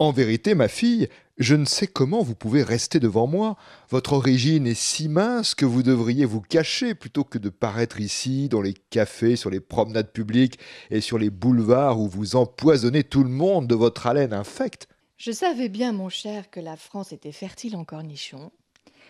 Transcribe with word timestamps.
En 0.00 0.12
vérité, 0.12 0.54
ma 0.54 0.68
fille, 0.68 1.08
je 1.38 1.56
ne 1.56 1.64
sais 1.64 1.88
comment 1.88 2.22
vous 2.22 2.36
pouvez 2.36 2.62
rester 2.62 3.00
devant 3.00 3.26
moi. 3.26 3.56
Votre 3.90 4.12
origine 4.12 4.64
est 4.66 4.78
si 4.78 5.08
mince 5.08 5.56
que 5.56 5.64
vous 5.64 5.82
devriez 5.82 6.24
vous 6.24 6.40
cacher 6.40 6.94
plutôt 6.94 7.24
que 7.24 7.38
de 7.38 7.48
paraître 7.48 8.00
ici, 8.00 8.48
dans 8.48 8.60
les 8.60 8.74
cafés, 8.74 9.34
sur 9.34 9.50
les 9.50 9.58
promenades 9.58 10.12
publiques 10.12 10.60
et 10.90 11.00
sur 11.00 11.18
les 11.18 11.30
boulevards 11.30 11.98
où 11.98 12.08
vous 12.08 12.36
empoisonnez 12.36 13.02
tout 13.02 13.24
le 13.24 13.30
monde 13.30 13.66
de 13.66 13.74
votre 13.74 14.06
haleine 14.06 14.32
infecte. 14.32 14.88
Je 15.16 15.32
savais 15.32 15.68
bien, 15.68 15.92
mon 15.92 16.08
cher, 16.08 16.48
que 16.48 16.60
la 16.60 16.76
France 16.76 17.12
était 17.12 17.32
fertile 17.32 17.74
en 17.74 17.84
cornichons, 17.84 18.52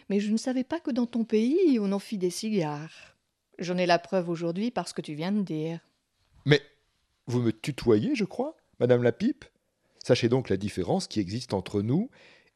mais 0.08 0.20
je 0.20 0.32
ne 0.32 0.38
savais 0.38 0.64
pas 0.64 0.80
que 0.80 0.90
dans 0.90 1.04
ton 1.04 1.24
pays 1.24 1.78
on 1.78 1.92
en 1.92 1.98
fit 1.98 2.16
des 2.16 2.30
cigares. 2.30 3.14
J'en 3.58 3.76
ai 3.76 3.84
la 3.84 3.98
preuve 3.98 4.30
aujourd'hui 4.30 4.70
parce 4.70 4.94
que 4.94 5.02
tu 5.02 5.12
viens 5.12 5.32
de 5.32 5.42
dire. 5.42 5.80
Mais 6.46 6.62
vous 7.26 7.42
me 7.42 7.52
tutoyez, 7.52 8.14
je 8.14 8.24
crois, 8.24 8.56
Madame 8.80 9.02
la 9.02 9.12
Pipe? 9.12 9.44
Sachez 10.04 10.28
donc 10.28 10.48
la 10.48 10.56
différence 10.56 11.06
qui 11.06 11.20
existe 11.20 11.54
entre 11.54 11.82
nous 11.82 12.10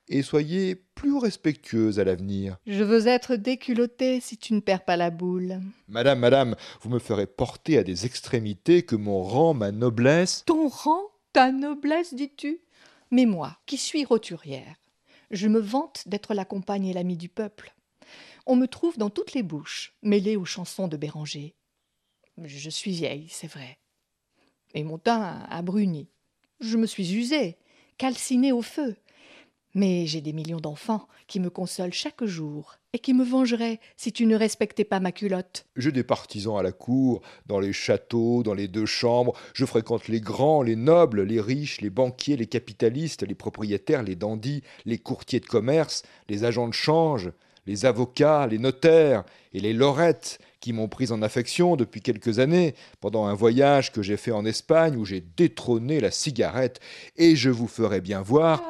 et 0.08 0.22
soyez 0.22 0.75
plus 0.75 1.17
respectueuse 1.17 1.98
à 1.98 2.04
l'avenir. 2.04 2.57
Je 2.67 2.82
veux 2.82 3.07
être 3.07 3.36
déculottée 3.36 4.21
si 4.21 4.36
tu 4.36 4.53
ne 4.53 4.61
perds 4.61 4.84
pas 4.84 4.96
la 4.96 5.11
boule. 5.11 5.61
Madame, 5.89 6.18
madame, 6.18 6.57
vous 6.81 6.90
me 6.90 6.98
ferez 6.98 7.26
porter 7.26 7.79
à 7.79 7.84
des 7.84 8.04
extrémités 8.04 8.82
que 8.82 8.96
mon 8.96 9.22
rang, 9.22 9.54
ma 9.54 9.70
noblesse. 9.70 10.44
Ton 10.44 10.68
rang 10.68 11.03
Ta 11.32 11.50
noblesse, 11.50 12.12
dis-tu? 12.12 12.61
Mais 13.11 13.25
moi, 13.25 13.56
qui 13.64 13.79
suis 13.79 14.04
roturière, 14.04 14.76
je 15.31 15.48
me 15.48 15.61
vante 15.61 16.03
d'être 16.06 16.34
la 16.34 16.45
compagne 16.45 16.86
et 16.86 16.93
l'amie 16.93 17.17
du 17.17 17.31
peuple. 17.31 17.75
On 18.45 18.56
me 18.56 18.67
trouve 18.67 18.98
dans 18.98 19.09
toutes 19.09 19.32
les 19.32 19.43
bouches, 19.43 19.95
mêlée 20.03 20.36
aux 20.36 20.45
chansons 20.45 20.89
de 20.89 20.98
Béranger. 20.98 21.54
Je 22.43 22.70
suis 22.70 22.93
vieille, 22.93 23.29
c'est 23.31 23.50
vrai. 23.50 23.79
Et 24.75 24.84
mon 24.84 24.98
teint 24.98 25.46
a 25.48 25.62
bruni. 25.62 26.09
Je 26.62 26.76
me 26.76 26.86
suis 26.86 27.16
usée, 27.16 27.57
calcinée 27.98 28.52
au 28.52 28.62
feu. 28.62 28.94
Mais 29.75 30.07
j'ai 30.07 30.20
des 30.20 30.32
millions 30.32 30.61
d'enfants 30.61 31.08
qui 31.26 31.40
me 31.40 31.50
consolent 31.50 31.93
chaque 31.93 32.25
jour 32.25 32.77
et 32.92 33.00
qui 33.00 33.14
me 33.14 33.25
vengeraient 33.25 33.81
si 33.97 34.12
tu 34.12 34.27
ne 34.27 34.37
respectais 34.37 34.84
pas 34.84 35.00
ma 35.00 35.11
culotte. 35.11 35.67
J'ai 35.77 35.91
des 35.91 36.05
partisans 36.05 36.56
à 36.59 36.62
la 36.62 36.70
cour, 36.70 37.20
dans 37.47 37.59
les 37.59 37.72
châteaux, 37.72 38.45
dans 38.45 38.55
les 38.55 38.69
deux 38.69 38.87
chambres. 38.87 39.33
Je 39.55 39.64
fréquente 39.64 40.06
les 40.06 40.20
grands, 40.20 40.62
les 40.62 40.77
nobles, 40.77 41.22
les 41.22 41.41
riches, 41.41 41.81
les 41.81 41.91
banquiers, 41.91 42.37
les 42.37 42.47
capitalistes, 42.47 43.27
les 43.27 43.34
propriétaires, 43.34 44.05
les 44.05 44.15
dandys, 44.15 44.62
les 44.84 44.98
courtiers 44.98 45.41
de 45.41 45.47
commerce, 45.47 46.05
les 46.28 46.44
agents 46.44 46.69
de 46.69 46.75
change, 46.75 47.33
les 47.67 47.87
avocats, 47.87 48.47
les 48.47 48.59
notaires 48.59 49.25
et 49.53 49.61
les 49.61 49.73
lorettes 49.73 50.39
qui 50.61 50.73
m'ont 50.73 50.89
pris 50.89 51.11
en 51.11 51.23
affection 51.23 51.77
depuis 51.77 52.01
quelques 52.01 52.39
années, 52.39 52.75
pendant 53.01 53.27
un 53.27 53.35
voyage 53.35 53.93
que 53.93 54.03
j'ai 54.03 54.17
fait 54.17 54.31
en 54.31 54.45
Espagne 54.45 54.97
où 54.97 55.05
j'ai 55.05 55.21
détrôné 55.21 56.01
la 56.01 56.11
cigarette, 56.11 56.81
et 57.17 57.35
je 57.35 57.51
vous 57.51 57.67
ferai 57.67 58.01
bien 58.01 58.23
voir. 58.23 58.63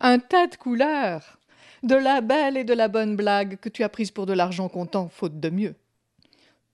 un 0.00 0.18
tas 0.18 0.46
de 0.46 0.56
couleurs 0.56 1.38
De 1.82 1.96
la 1.96 2.20
belle 2.20 2.56
et 2.56 2.64
de 2.64 2.72
la 2.72 2.88
bonne 2.88 3.16
blague 3.16 3.58
que 3.58 3.68
tu 3.68 3.82
as 3.82 3.88
prise 3.88 4.12
pour 4.12 4.26
de 4.26 4.32
l'argent 4.32 4.68
comptant, 4.68 5.08
faute 5.08 5.40
de 5.40 5.50
mieux. 5.50 5.74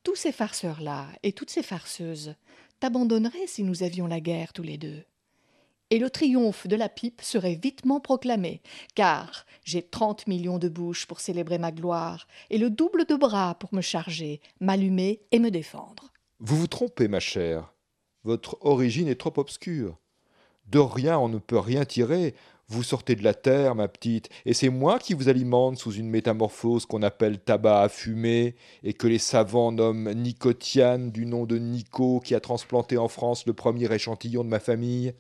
Tous 0.04 0.16
ces 0.16 0.32
farceurs-là 0.32 1.06
et 1.22 1.32
toutes 1.32 1.50
ces 1.50 1.62
farceuses 1.62 2.34
t'abandonneraient 2.80 3.46
si 3.46 3.62
nous 3.62 3.82
avions 3.82 4.06
la 4.06 4.20
guerre 4.20 4.52
tous 4.52 4.64
les 4.64 4.76
deux 4.76 5.04
et 5.92 5.98
le 5.98 6.08
triomphe 6.08 6.66
de 6.66 6.74
la 6.74 6.88
pipe 6.88 7.20
serait 7.20 7.58
vitement 7.62 8.00
proclamé, 8.00 8.62
car 8.94 9.44
j'ai 9.62 9.82
trente 9.82 10.26
millions 10.26 10.58
de 10.58 10.70
bouches 10.70 11.04
pour 11.04 11.20
célébrer 11.20 11.58
ma 11.58 11.70
gloire, 11.70 12.26
et 12.48 12.56
le 12.56 12.70
double 12.70 13.04
de 13.04 13.14
bras 13.14 13.56
pour 13.56 13.74
me 13.74 13.82
charger, 13.82 14.40
m'allumer 14.58 15.20
et 15.32 15.38
me 15.38 15.50
défendre. 15.50 16.10
Vous 16.40 16.56
vous 16.56 16.66
trompez, 16.66 17.08
ma 17.08 17.20
chère. 17.20 17.74
Votre 18.24 18.56
origine 18.62 19.06
est 19.06 19.20
trop 19.20 19.34
obscure. 19.36 19.98
De 20.66 20.78
rien 20.78 21.18
on 21.18 21.28
ne 21.28 21.36
peut 21.36 21.58
rien 21.58 21.84
tirer. 21.84 22.34
Vous 22.68 22.82
sortez 22.82 23.14
de 23.14 23.22
la 23.22 23.34
terre, 23.34 23.74
ma 23.74 23.86
petite, 23.86 24.30
et 24.46 24.54
c'est 24.54 24.70
moi 24.70 24.98
qui 24.98 25.12
vous 25.12 25.28
alimente 25.28 25.76
sous 25.76 25.92
une 25.92 26.08
métamorphose 26.08 26.86
qu'on 26.86 27.02
appelle 27.02 27.38
tabac 27.38 27.82
à 27.82 27.88
fumer, 27.90 28.54
et 28.82 28.94
que 28.94 29.06
les 29.06 29.18
savants 29.18 29.72
nomment 29.72 30.14
nicotiane 30.14 31.10
du 31.10 31.26
nom 31.26 31.44
de 31.44 31.58
Nico 31.58 32.20
qui 32.20 32.34
a 32.34 32.40
transplanté 32.40 32.96
en 32.96 33.08
France 33.08 33.44
le 33.44 33.52
premier 33.52 33.92
échantillon 33.92 34.42
de 34.42 34.48
ma 34.48 34.58
famille 34.58 35.12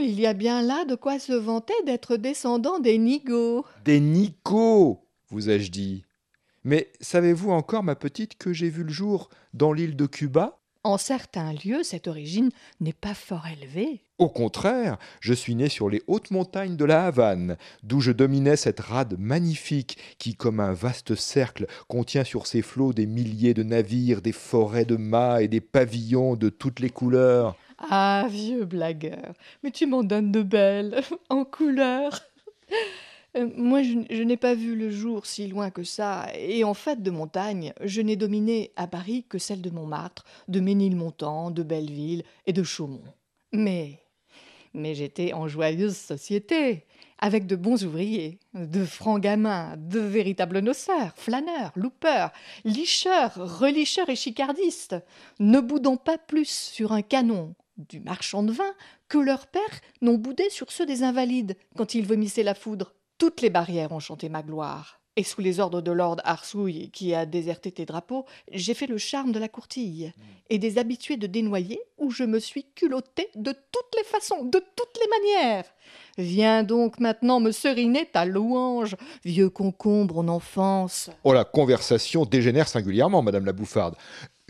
il 0.00 0.18
y 0.18 0.26
a 0.26 0.32
bien 0.32 0.62
là 0.62 0.84
de 0.84 0.94
quoi 0.94 1.18
se 1.18 1.32
vanter 1.32 1.74
d'être 1.84 2.16
descendant 2.16 2.78
des 2.78 2.98
Nigauds. 2.98 3.64
Des 3.84 4.00
Nicos, 4.00 5.04
vous 5.28 5.50
ai-je 5.50 5.70
dit. 5.70 6.04
Mais 6.64 6.90
savez-vous 7.00 7.50
encore, 7.50 7.82
ma 7.82 7.94
petite, 7.94 8.36
que 8.36 8.52
j'ai 8.52 8.70
vu 8.70 8.82
le 8.82 8.92
jour 8.92 9.28
dans 9.54 9.72
l'île 9.72 9.96
de 9.96 10.06
Cuba? 10.06 10.58
En 10.82 10.96
certains 10.96 11.52
lieux, 11.52 11.82
cette 11.82 12.08
origine 12.08 12.48
n'est 12.80 12.94
pas 12.94 13.12
fort 13.12 13.46
élevée. 13.46 14.00
Au 14.16 14.30
contraire, 14.30 14.98
je 15.20 15.34
suis 15.34 15.54
né 15.54 15.68
sur 15.68 15.90
les 15.90 16.02
hautes 16.06 16.30
montagnes 16.30 16.76
de 16.76 16.86
la 16.86 17.06
Havane, 17.06 17.58
d'où 17.82 18.00
je 18.00 18.12
dominais 18.12 18.56
cette 18.56 18.80
rade 18.80 19.16
magnifique 19.18 19.98
qui, 20.18 20.34
comme 20.34 20.58
un 20.58 20.72
vaste 20.72 21.14
cercle, 21.14 21.66
contient 21.88 22.24
sur 22.24 22.46
ses 22.46 22.62
flots 22.62 22.94
des 22.94 23.06
milliers 23.06 23.52
de 23.52 23.62
navires, 23.62 24.22
des 24.22 24.32
forêts 24.32 24.86
de 24.86 24.96
mâts 24.96 25.42
et 25.42 25.48
des 25.48 25.60
pavillons 25.60 26.34
de 26.34 26.48
toutes 26.48 26.80
les 26.80 26.90
couleurs. 26.90 27.56
Ah, 27.80 28.26
vieux 28.28 28.66
blagueur, 28.66 29.32
mais 29.62 29.70
tu 29.70 29.86
m'en 29.86 30.02
donnes 30.02 30.32
de 30.32 30.42
belles, 30.42 31.00
en 31.30 31.44
couleur. 31.44 32.20
Euh, 33.36 33.48
moi, 33.56 33.82
je, 33.82 34.22
n'ai 34.22 34.36
pas 34.36 34.54
vu 34.54 34.76
le 34.76 34.90
jour 34.90 35.24
si 35.24 35.46
loin 35.48 35.70
que 35.70 35.82
ça, 35.82 36.26
et 36.34 36.62
en 36.62 36.74
fait 36.74 37.02
de 37.02 37.10
montagne, 37.10 37.72
je 37.82 38.02
n'ai 38.02 38.16
dominé 38.16 38.72
à 38.76 38.86
Paris 38.86 39.24
que 39.28 39.38
celle 39.38 39.62
de 39.62 39.70
Montmartre, 39.70 40.24
de 40.48 40.60
Ménilmontant, 40.60 41.50
de 41.50 41.62
Belleville 41.62 42.24
et 42.46 42.52
de 42.52 42.62
Chaumont. 42.62 43.02
Mais, 43.52 44.02
mais 44.74 44.94
j'étais 44.94 45.32
en 45.32 45.48
joyeuse 45.48 45.96
société, 45.96 46.84
avec 47.18 47.46
de 47.46 47.56
bons 47.56 47.84
ouvriers, 47.84 48.40
de 48.54 48.84
francs 48.84 49.20
gamins, 49.20 49.74
de 49.76 50.00
véritables 50.00 50.58
noceurs, 50.58 51.12
flâneurs, 51.16 51.72
loupeurs, 51.76 52.32
licheurs, 52.64 53.34
relicheurs 53.60 54.08
et 54.08 54.16
chicardistes, 54.16 54.96
ne 55.38 55.60
boudant 55.60 55.96
pas 55.96 56.18
plus 56.18 56.48
sur 56.48 56.92
un 56.92 57.02
canon 57.02 57.54
du 57.88 58.00
marchand 58.00 58.42
de 58.42 58.52
vin 58.52 58.72
que 59.08 59.18
leurs 59.18 59.46
pères 59.46 59.80
n'ont 60.00 60.18
boudé 60.18 60.50
sur 60.50 60.70
ceux 60.72 60.86
des 60.86 61.02
invalides 61.02 61.56
quand 61.76 61.94
ils 61.94 62.06
vomissaient 62.06 62.42
la 62.42 62.54
foudre. 62.54 62.94
Toutes 63.18 63.40
les 63.40 63.50
barrières 63.50 63.92
ont 63.92 64.00
chanté 64.00 64.28
ma 64.28 64.42
gloire. 64.42 65.00
Et 65.16 65.24
sous 65.24 65.40
les 65.40 65.58
ordres 65.58 65.82
de 65.82 65.90
Lord 65.90 66.18
Arsouille, 66.24 66.90
qui 66.92 67.14
a 67.14 67.26
déserté 67.26 67.72
tes 67.72 67.84
drapeaux, 67.84 68.24
j'ai 68.52 68.74
fait 68.74 68.86
le 68.86 68.96
charme 68.96 69.32
de 69.32 69.38
la 69.40 69.48
courtille 69.48 70.12
et 70.48 70.58
des 70.58 70.78
habitués 70.78 71.16
de 71.16 71.26
dénoyer, 71.26 71.80
où 71.98 72.10
je 72.10 72.24
me 72.24 72.38
suis 72.38 72.64
culotté 72.74 73.28
de 73.34 73.52
toutes 73.52 73.96
les 73.98 74.04
façons, 74.04 74.44
de 74.44 74.62
toutes 74.76 74.98
les 75.00 75.08
manières. 75.08 75.64
Viens 76.16 76.62
donc 76.62 77.00
maintenant 77.00 77.40
me 77.40 77.50
seriner 77.50 78.06
ta 78.06 78.24
louange, 78.24 78.96
vieux 79.24 79.50
concombre 79.50 80.18
en 80.18 80.28
enfance. 80.28 81.10
Oh, 81.24 81.32
la 81.32 81.44
conversation 81.44 82.24
dégénère 82.24 82.68
singulièrement, 82.68 83.20
madame 83.20 83.44
la 83.44 83.52
bouffarde. 83.52 83.96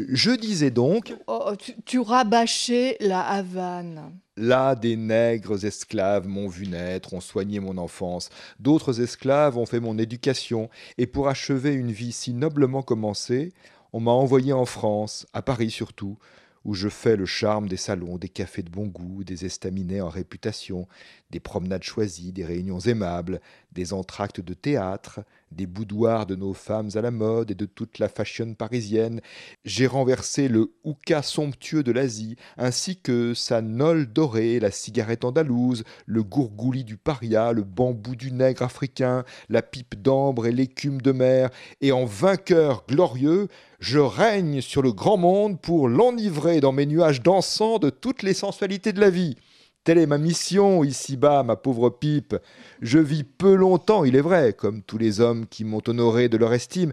Je 0.09 0.31
disais 0.31 0.71
donc. 0.71 1.15
Oh, 1.27 1.53
tu, 1.84 1.99
rabâchais 1.99 2.97
la 3.00 3.21
Havane. 3.21 4.12
Là, 4.37 4.75
des 4.75 4.97
nègres 4.97 5.65
esclaves 5.65 6.27
m'ont 6.27 6.49
vu 6.49 6.66
naître, 6.66 7.15
ont 7.15 7.21
soigné 7.21 7.61
mon 7.61 7.77
enfance. 7.78 8.31
D'autres 8.59 9.00
esclaves 9.00 9.59
ont 9.59 9.66
fait 9.66 9.81
mon 9.81 9.99
éducation. 9.99 10.71
Et 10.99 11.06
pour 11.06 11.28
achever 11.28 11.72
une 11.72 11.93
vie 11.93 12.12
si 12.12 12.33
noblement 12.33 12.83
commencée, 12.83 13.53
on 13.93 14.00
m'a 14.00 14.12
envoyé 14.12 14.53
en 14.53 14.66
France, 14.66 15.27
à 15.33 15.43
Paris 15.43 15.71
surtout, 15.71 16.16
où 16.65 16.75
je 16.75 16.88
fais 16.88 17.16
le 17.16 17.26
charme 17.26 17.69
des 17.69 17.76
salons, 17.76 18.19
des 18.19 18.28
cafés 18.28 18.62
de 18.62 18.71
bon 18.71 18.87
goût, 18.87 19.25
des 19.25 19.44
estaminets 19.44 20.00
en 20.00 20.09
réputation, 20.09 20.87
des 21.31 21.41
promenades 21.41 21.82
choisies, 21.82 22.32
des 22.32 22.44
réunions 22.44 22.81
aimables, 22.81 23.41
des 23.72 23.93
entr'actes 23.93 24.41
de 24.41 24.53
théâtre, 24.53 25.21
des 25.53 25.66
boudoirs 25.66 26.26
de 26.26 26.37
nos 26.37 26.53
femmes 26.53 26.91
à 26.94 27.00
la 27.00 27.10
mode 27.10 27.50
et 27.50 27.54
de 27.54 27.66
toute 27.66 27.98
la 27.98 28.09
fashion 28.09 28.54
parisienne. 28.54 29.21
J'ai 29.65 29.87
renversé 29.87 30.48
le 30.48 30.72
houka 30.84 31.22
somptueux 31.22 31.82
de 31.82 31.93
l'Asie, 31.93 32.37
ainsi 32.56 32.97
que 33.00 33.32
sa 33.34 33.62
nole 33.62 34.06
dorée, 34.06 34.60
la 34.60 34.71
cigarette 34.71 35.25
andalouse, 35.25 35.84
le 36.06 36.22
gourgouli 36.22 36.84
du 36.84 36.97
paria, 36.97 37.53
le 37.53 37.62
bambou 37.62 38.16
du 38.16 38.33
nègre 38.33 38.62
africain, 38.62 39.24
la 39.48 39.62
pipe 39.62 40.01
d'ambre 40.01 40.47
et 40.47 40.53
l'écume 40.53 41.01
de 41.01 41.12
mer, 41.12 41.51
et 41.80 41.92
en 41.92 42.04
vainqueur 42.04 42.84
glorieux, 42.89 43.48
je 43.80 43.98
règne 43.98 44.60
sur 44.60 44.82
le 44.82 44.92
grand 44.92 45.16
monde 45.16 45.59
pour 45.59 45.88
l'enivrer 45.88 46.60
dans 46.60 46.72
mes 46.72 46.84
nuages 46.84 47.22
dansants 47.22 47.78
de 47.78 47.88
toutes 47.88 48.22
les 48.22 48.34
sensualités 48.34 48.92
de 48.92 49.00
la 49.00 49.09
vie. 49.09 49.36
Telle 49.84 49.97
est 49.97 50.06
ma 50.06 50.18
mission 50.18 50.84
ici-bas, 50.84 51.42
ma 51.42 51.56
pauvre 51.56 51.88
pipe. 51.88 52.36
Je 52.82 52.98
vis 52.98 53.24
peu 53.24 53.54
longtemps, 53.54 54.04
il 54.04 54.16
est 54.16 54.21
vrai, 54.21 54.53
comme 54.53 54.82
tous 54.82 54.98
les 54.98 55.21
hommes 55.21 55.47
qui 55.47 55.65
m'ont 55.65 55.80
honoré 55.86 56.28
de 56.28 56.36
leur 56.36 56.53
estime, 56.53 56.92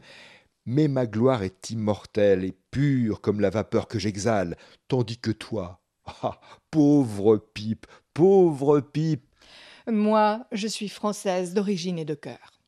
mais 0.66 0.88
ma 0.88 1.06
gloire 1.06 1.44
est 1.44 1.70
immortelle 1.70 2.46
et 2.46 2.56
pure 2.72 3.20
comme 3.20 3.42
la 3.42 3.50
vapeur 3.50 3.90
que 3.90 4.00
j'exhale, 4.00 4.56
tandis 4.88 5.18
que 5.18 5.32
toi, 5.32 5.82
ah, 6.24 6.40
pauvre 6.72 7.36
pipe, 7.54 7.86
pauvre 8.14 8.80
pipe. 8.80 9.28
Moi, 9.92 10.46
je 10.54 10.68
suis 10.68 10.90
française 10.90 11.54
d'origine 11.54 12.00
et 12.00 12.06
de 12.06 12.16
cœur. 12.16 12.62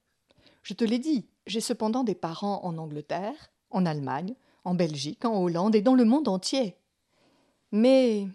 Je 0.64 0.74
te 0.74 0.84
l'ai 0.84 1.00
dit, 1.00 1.30
j'ai 1.48 1.62
cependant 1.62 2.04
des 2.04 2.16
parents 2.16 2.66
en 2.66 2.78
Angleterre, 2.78 3.50
en 3.72 3.86
Allemagne, 3.86 4.36
en 4.64 4.74
Belgique, 4.74 5.26
en 5.26 5.42
Hollande 5.42 5.76
et 5.76 5.82
dans 5.82 5.96
le 5.96 6.06
monde 6.06 6.28
entier. 6.28 6.76
Mais 7.72 8.28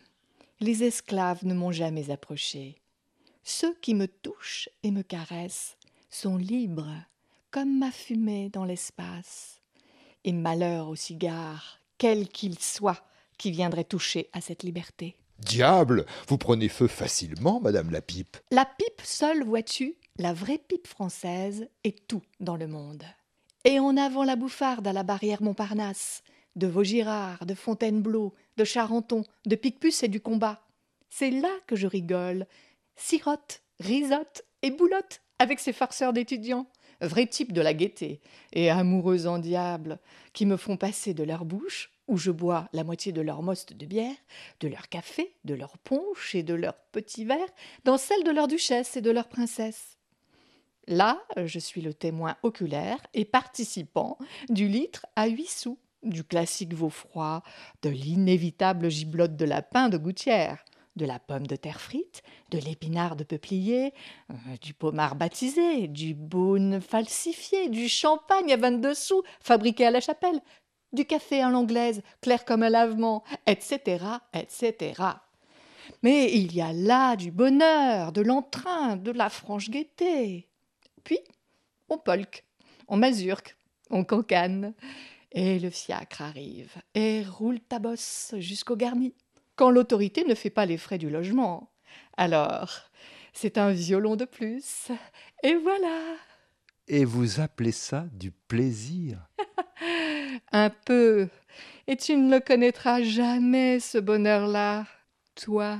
les 0.60 0.84
esclaves 0.84 1.44
ne 1.44 1.54
m'ont 1.54 1.72
jamais 1.72 2.10
approché. 2.10 2.76
Ceux 3.42 3.74
qui 3.74 3.94
me 3.94 4.08
touchent 4.08 4.68
et 4.82 4.90
me 4.90 5.02
caressent 5.02 5.76
sont 6.08 6.36
libres, 6.36 6.94
comme 7.50 7.78
ma 7.78 7.90
fumée 7.90 8.48
dans 8.48 8.64
l'espace. 8.64 9.60
Et 10.24 10.32
malheur 10.32 10.88
au 10.88 10.96
cigare, 10.96 11.78
quel 11.98 12.28
qu'il 12.28 12.58
soit, 12.58 13.04
qui 13.36 13.50
viendrait 13.50 13.84
toucher 13.84 14.30
à 14.32 14.40
cette 14.40 14.62
liberté. 14.62 15.16
Diable 15.40 16.06
Vous 16.28 16.38
prenez 16.38 16.68
feu 16.68 16.86
facilement, 16.86 17.60
madame 17.60 17.90
la 17.90 18.00
pipe. 18.00 18.36
La 18.50 18.64
pipe 18.64 19.02
seule, 19.02 19.44
vois-tu, 19.44 19.96
la 20.16 20.32
vraie 20.32 20.58
pipe 20.58 20.86
française, 20.86 21.68
est 21.82 22.06
tout 22.06 22.22
dans 22.40 22.56
le 22.56 22.68
monde. 22.68 23.04
Et 23.66 23.80
en 23.80 23.96
avant 23.96 24.24
la 24.24 24.36
bouffarde 24.36 24.86
à 24.86 24.92
la 24.92 25.04
barrière 25.04 25.42
Montparnasse, 25.42 26.22
de 26.54 26.66
Vaugirard, 26.66 27.46
de 27.46 27.54
Fontainebleau, 27.54 28.34
de 28.58 28.64
Charenton, 28.64 29.24
de 29.46 29.56
Picpus 29.56 30.02
et 30.02 30.08
du 30.08 30.20
combat. 30.20 30.60
C'est 31.08 31.30
là 31.30 31.50
que 31.66 31.74
je 31.74 31.86
rigole, 31.86 32.46
sirote, 32.96 33.62
risote 33.80 34.44
et 34.60 34.70
boulotte 34.70 35.22
avec 35.38 35.60
ces 35.60 35.72
farceurs 35.72 36.12
d'étudiants, 36.12 36.66
vrais 37.00 37.26
types 37.26 37.52
de 37.52 37.62
la 37.62 37.72
gaieté, 37.72 38.20
et 38.52 38.68
amoureux 38.68 39.26
en 39.26 39.38
diable, 39.38 39.98
qui 40.34 40.44
me 40.44 40.58
font 40.58 40.76
passer 40.76 41.14
de 41.14 41.24
leur 41.24 41.46
bouche 41.46 41.90
où 42.06 42.18
je 42.18 42.30
bois 42.30 42.68
la 42.74 42.84
moitié 42.84 43.12
de 43.12 43.22
leur 43.22 43.42
moste 43.42 43.72
de 43.72 43.86
bière, 43.86 44.14
de 44.60 44.68
leur 44.68 44.90
café, 44.90 45.34
de 45.44 45.54
leur 45.54 45.78
punch 45.78 46.34
et 46.34 46.42
de 46.42 46.52
leur 46.52 46.74
petit 46.92 47.24
verre, 47.24 47.48
dans 47.84 47.96
celle 47.96 48.24
de 48.24 48.30
leur 48.30 48.46
duchesse 48.46 48.96
et 48.98 49.00
de 49.00 49.10
leur 49.10 49.28
princesse. 49.28 49.96
Là, 50.86 51.22
je 51.44 51.58
suis 51.58 51.80
le 51.80 51.94
témoin 51.94 52.36
oculaire 52.42 52.98
et 53.14 53.24
participant 53.24 54.18
du 54.48 54.68
litre 54.68 55.06
à 55.16 55.26
huit 55.26 55.48
sous, 55.48 55.78
du 56.02 56.24
classique 56.24 56.74
veau 56.74 56.90
froid, 56.90 57.42
de 57.82 57.88
l'inévitable 57.88 58.90
giblotte 58.90 59.36
de 59.36 59.44
lapin 59.46 59.88
de 59.88 59.96
gouttière, 59.96 60.64
de 60.96 61.06
la 61.06 61.18
pomme 61.18 61.46
de 61.46 61.56
terre 61.56 61.80
frite, 61.80 62.22
de 62.50 62.58
l'épinard 62.58 63.16
de 63.16 63.24
peuplier, 63.24 63.92
euh, 64.30 64.34
du 64.60 64.74
pommard 64.74 65.16
baptisé, 65.16 65.88
du 65.88 66.14
beaune 66.14 66.80
falsifié, 66.80 67.68
du 67.68 67.88
champagne 67.88 68.52
à 68.52 68.56
vingt-deux 68.56 68.94
sous 68.94 69.22
fabriqué 69.40 69.86
à 69.86 69.90
la 69.90 70.00
chapelle, 70.00 70.40
du 70.92 71.04
café 71.04 71.40
à 71.40 71.50
l'anglaise, 71.50 72.02
clair 72.20 72.44
comme 72.44 72.62
un 72.62 72.70
lavement, 72.70 73.24
etc., 73.46 74.04
etc. 74.32 75.02
Mais 76.02 76.32
il 76.32 76.54
y 76.54 76.60
a 76.60 76.72
là 76.72 77.16
du 77.16 77.30
bonheur, 77.30 78.12
de 78.12 78.20
l'entrain, 78.20 78.96
de 78.96 79.10
la 79.10 79.30
franche 79.30 79.70
gaieté. 79.70 80.48
Puis, 81.04 81.20
on 81.88 81.98
polque, 81.98 82.44
on 82.88 82.96
mazurque, 82.96 83.56
on 83.90 84.04
cancane, 84.04 84.74
et 85.32 85.58
le 85.58 85.70
fiacre 85.70 86.22
arrive 86.22 86.72
et 86.94 87.24
roule 87.24 87.60
ta 87.60 87.78
bosse 87.78 88.34
jusqu'au 88.38 88.76
garni, 88.76 89.14
quand 89.56 89.70
l'autorité 89.70 90.24
ne 90.24 90.34
fait 90.34 90.50
pas 90.50 90.66
les 90.66 90.78
frais 90.78 90.98
du 90.98 91.10
logement. 91.10 91.70
Alors, 92.16 92.72
c'est 93.32 93.58
un 93.58 93.72
violon 93.72 94.16
de 94.16 94.24
plus, 94.24 94.90
et 95.42 95.54
voilà. 95.54 96.16
Et 96.86 97.04
vous 97.04 97.40
appelez 97.40 97.72
ça 97.72 98.06
du 98.12 98.30
plaisir 98.30 99.18
Un 100.52 100.70
peu. 100.70 101.28
Et 101.86 101.96
tu 101.96 102.16
ne 102.16 102.30
le 102.34 102.40
connaîtras 102.40 103.02
jamais, 103.02 103.80
ce 103.80 103.98
bonheur-là, 103.98 104.86
toi. 105.34 105.78